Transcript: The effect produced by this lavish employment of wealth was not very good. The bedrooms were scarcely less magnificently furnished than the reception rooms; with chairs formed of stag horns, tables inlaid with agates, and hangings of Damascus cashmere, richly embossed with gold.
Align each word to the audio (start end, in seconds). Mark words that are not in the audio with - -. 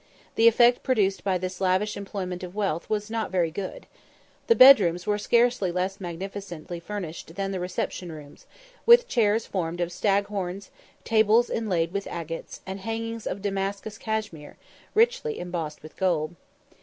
The 0.33 0.47
effect 0.47 0.81
produced 0.81 1.23
by 1.23 1.37
this 1.37 1.61
lavish 1.61 1.95
employment 1.95 2.41
of 2.41 2.55
wealth 2.55 2.89
was 2.89 3.11
not 3.11 3.29
very 3.29 3.51
good. 3.51 3.85
The 4.47 4.55
bedrooms 4.55 5.05
were 5.05 5.19
scarcely 5.19 5.71
less 5.71 6.01
magnificently 6.01 6.79
furnished 6.79 7.35
than 7.35 7.51
the 7.51 7.59
reception 7.59 8.11
rooms; 8.11 8.47
with 8.87 9.07
chairs 9.07 9.45
formed 9.45 9.79
of 9.79 9.91
stag 9.91 10.25
horns, 10.25 10.71
tables 11.03 11.51
inlaid 11.51 11.91
with 11.91 12.07
agates, 12.07 12.61
and 12.65 12.79
hangings 12.79 13.27
of 13.27 13.43
Damascus 13.43 13.99
cashmere, 13.99 14.57
richly 14.95 15.37
embossed 15.37 15.83
with 15.83 15.95
gold. 15.97 16.35